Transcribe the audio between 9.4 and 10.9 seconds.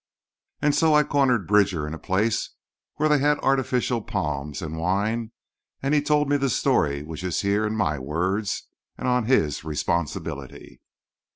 responsibility.